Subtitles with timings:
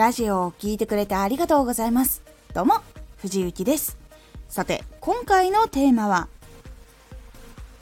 [0.00, 2.22] ラジオを聴いてくれてありがとうございます。
[2.54, 2.76] どうも、
[3.18, 3.98] 藤幸です。
[4.48, 6.28] さて、今回のテーマは、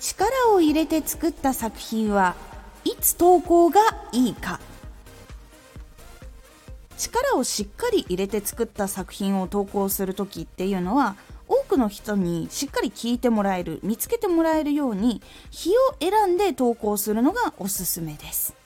[0.01, 2.35] 力を入れて作った作品は
[2.83, 3.81] いつ投稿が
[4.11, 4.59] いいか。
[6.97, 11.15] 力をしっかり入れて作った作品を投稿する時っていうのは
[11.47, 15.23] 多くの人にしっかり聞いてもらえる見つけてもらえるように
[15.53, 18.58] 日を選んで投稿するのがおすすめです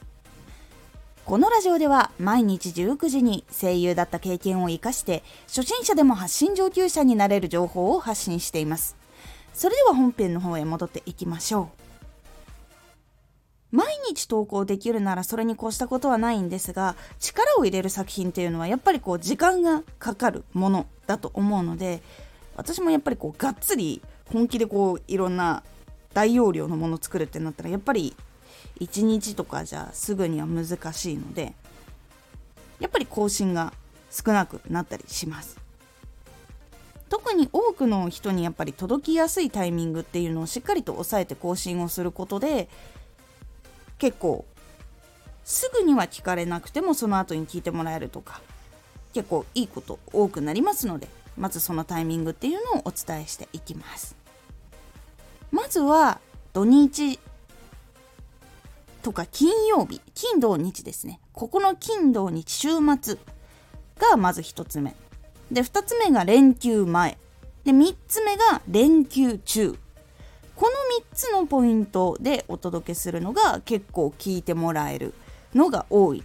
[1.25, 8.97] このラジオでは毎日19時に声優だった経験を生かして初心者でも発信上級者になれる情報を発信しています。
[9.55, 11.71] それでは本編の方へ戻っていきましょ
[13.71, 13.77] う。
[13.77, 22.03] 毎日投稿できるならそれに越したことはないんですが力を入れる作品っていうのはやっぱりこう時間がかかるものだと思うので
[22.55, 25.63] 私もやっぱりこうがっつり本気でこういろんな
[26.13, 28.15] 大容量のもの作るってなったらやっぱり
[28.81, 31.55] 1日とかじゃすぐには難しいので
[32.81, 33.73] やっぱり更新が
[34.11, 35.63] 少なくなったりします。
[37.09, 42.71] 特に多くの人にやっぱり届きやすいタイミングっていうのをしっかりと押さえて更新をすることで
[43.99, 44.47] 結構
[45.45, 48.41] すぐには聞かれなくてもその後に聞いてもらえるとか
[49.13, 51.07] 結構いいこと多くなりますので
[51.37, 54.17] まずそのタイミングっていうのをお伝えしていきます。
[55.51, 56.19] まずは
[56.55, 57.21] 土日
[59.03, 61.21] とか金曜日金土日ですね。
[61.33, 62.69] ここの金土日週
[63.01, 63.19] 末
[63.99, 64.95] がまず1つ目。
[65.51, 67.19] で2つ目が連休前。
[67.65, 69.77] で3つ目が連休中。
[70.55, 70.73] この
[71.03, 75.15] 3つのポイントでお届けするのが結構聞いてもらえる
[75.55, 76.23] のが多い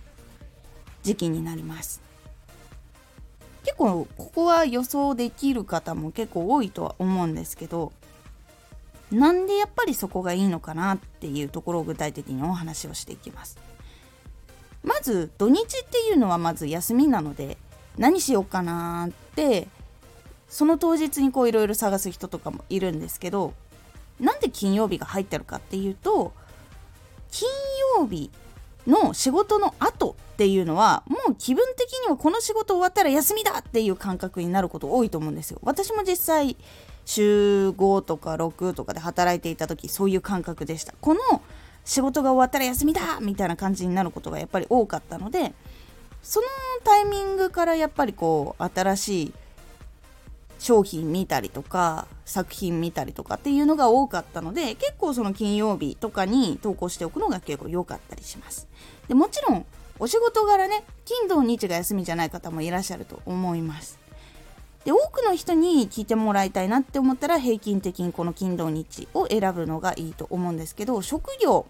[1.01, 2.01] 時期になります。
[3.63, 7.91] 結構ここは予想できる方も結構多いとは思うんですけど
[9.11, 13.57] なんでやっぱりそこがいいのかなっていうところを具体的にお話をしていきます。
[14.83, 17.57] まず土日っていうのはまず休みなので
[17.97, 19.67] 何しようかなって
[20.47, 23.53] その当日にこういろいろ探す人とかもいるんですけど
[24.19, 26.33] なんで金曜日が入ってるかっていうと
[27.31, 27.49] 金
[27.99, 28.31] 曜日
[28.87, 35.59] の仕事の後っていうのはもう気分的にはこの仕事終わったら休みだっていう感覚になること多いと思うんですよ。
[35.63, 36.57] 私も実際
[37.05, 40.93] 週5とか6とかで働いていた時そういう感覚でした。
[41.01, 41.19] この
[41.85, 45.53] 仕事が終わったら休みだみたいな感じになることがやっぱり多かったので
[46.21, 46.47] その
[46.83, 49.33] タイミングからやっぱりこう新しい
[50.59, 58.67] 商品見たりとか作品見たりとかっていうのが多かったので結構その金曜日とかに投稿しておくのが結構良かったりします。
[59.07, 59.65] でもちろん
[59.99, 63.99] お仕事柄ね金土日が休みじゃない方もいらっしゃると思います。
[64.85, 71.65] で多くの人に聞いてもらいたいなって思ったら平均的にこの金土日を選ぶのがいいと思うんですけど職業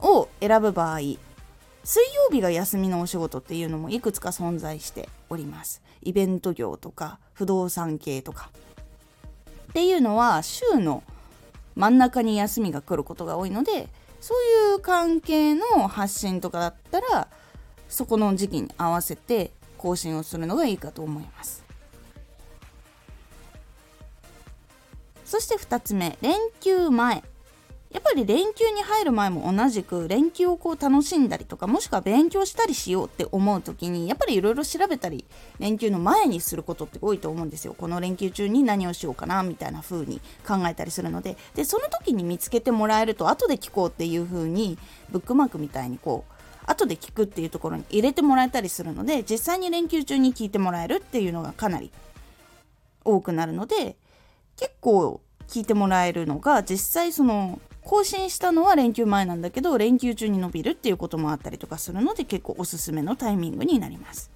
[0.00, 0.98] を選ぶ場合
[1.84, 5.82] 水曜日が休みのお仕事っていうのもいくつか存在しております。
[6.02, 8.50] イベント業とか不動産系とか。
[9.70, 11.02] っていうのは週の
[11.74, 13.88] 真ん中に休みが来ることが多いので
[14.20, 17.28] そういう関係の発信とかだったら
[17.88, 21.64] そこの時期に合わせて更新をするのがいいかと思います。
[25.26, 27.22] そして2つ目連休前。
[27.94, 35.24] やっぱり連休に入る前も同じく連休をこう楽しんだりとかもしくは勉強したりしようって思う時にやっぱりいろいろ調べたり
[35.60, 44.76] 連休の前にすることって多いと思うんですよこの連休中に何をしようかなみたいな風に考えたりするのででその時に見つけてもらえると後で聞こうっていう風に
[45.10, 46.34] ブックマークみたいにこう
[46.66, 51.92] 後で聞くっていうところに入れてもらえたりするので実際に連休中に聞いてもらえるっていうのがかなり
[53.04, 53.96] 多くなるので
[54.56, 64.30] 結構聞いてもらえるのが実際その更新したのは連休前なんだけど連休中に伸びるっていうこともあったりとかするので結構おすすめのタイミングになります。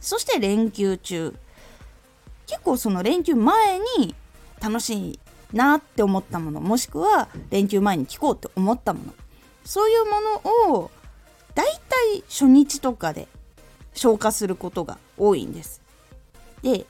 [0.00, 1.34] そして連休中
[2.46, 4.14] 結構その連休前に
[4.60, 5.18] 楽しい
[5.52, 9.12] なって思ったものもしくは連休前に聞こうって思ったもの
[9.64, 10.20] そういうも
[10.70, 10.90] のを
[11.54, 13.28] だいたい初日とかで
[13.94, 15.82] 消化することが多いんです。
[16.62, 16.86] で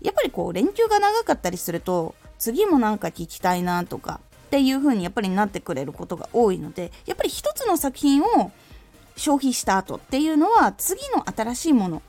[0.00, 8.50] やっぱりこう連休が長かったりすると次もなんか聞きたいなとかっていう風にやっぱりなってくれることが多いのでやっぱり一つの作品を
[9.14, 12.02] 消費した後っていうのは次の新しいもの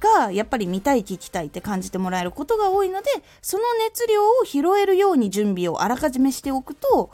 [0.00, 3.10] がやっぱり見たい聞きたいって感じてもらえることが多いので
[3.42, 7.10] その熱量を拾えるように準備をあらかじめしておくと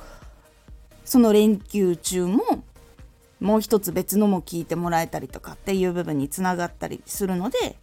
[1.04, 2.62] その連休中も
[3.40, 7.76] もう一つ別のも聞いてもらえたりとかっていう部分につながったりするので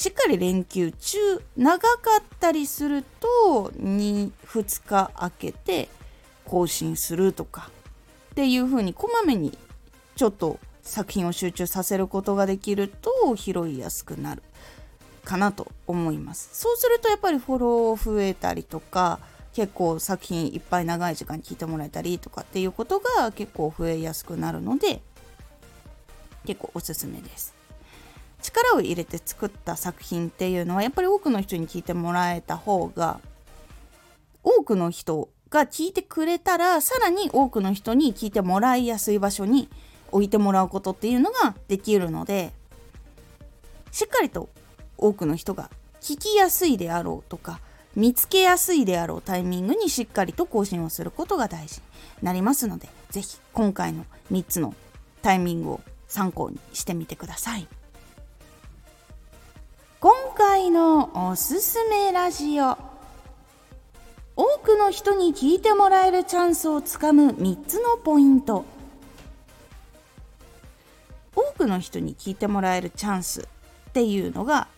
[0.00, 1.18] しっかり連休中
[1.58, 1.86] 長か
[2.22, 5.90] ったりすると 2, 2日空けて
[6.46, 7.68] 更新するとか
[8.30, 9.58] っていう風にこまめに
[10.16, 14.42] ちょっと作品を集中させることができると拾いやすくなる
[15.22, 16.48] かなと思います。
[16.54, 19.18] そうするとやっぱりフォロー増えたりとか
[19.52, 25.02] 結構作品いっぱい長い時間聞いてもらえたりとかっていうことが結構増えやすくなるので
[26.46, 27.59] 結構おすすめです。
[28.40, 33.20] 力を入れて作った作品っていうのはやっぱり多くの人に聞いてもらえた方が
[34.42, 39.68] 多くの人が聞いてくれたらさらに多くの人に聞いてもらいやすい場所に
[40.12, 42.52] 置いてもらうことっていうのができるので
[43.90, 44.48] しっかりと
[44.96, 45.70] 多くの人が
[46.00, 47.60] 聞きやすいであろうとか
[47.96, 51.82] 見つけやすいであろうタイミングにしっかりと更新をすることが大事に
[52.22, 54.74] なりますので是非今回の3つの
[55.22, 57.68] タイミングを参考にしてみてください。
[60.68, 62.76] のおすすめラジオ。
[64.36, 68.66] 多くの人に聞いてもらえるチャンスをつかむ3つのポイント。
[71.34, 73.48] 多くの人に聞いてもらえるチャンス
[73.88, 74.68] っていうのが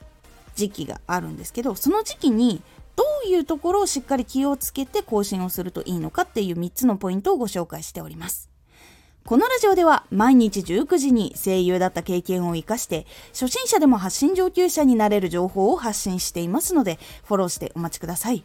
[0.55, 2.63] 時期があるんですけどその時期に
[2.95, 8.52] どういうところをしっかり気をつけて更新をするといいのかっていう3つのポイントをご紹介しております。
[9.25, 18.45] このラジオでは毎日19時に声優だった経験を活かして初心者でも発信上級者になれる情報を発信していますのでフォローしてお待ちください。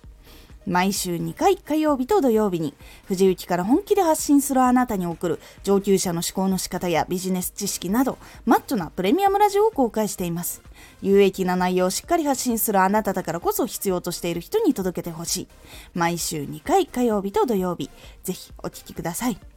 [0.67, 2.73] 毎週2回火曜日と土曜日に
[3.05, 10.61] 藤雪から本気で発信するあなたに送る上級者の思考の仕方やビジネス知識などマッチョなプレミアムラジオを公開しています。
[11.01, 15.47] 有益な内容をしっかり発信するあなただからこそ必要としている人に届けてほしい。
[15.93, 17.89] 毎週2回火曜日と土曜日
[18.23, 19.56] ぜひお聴きください。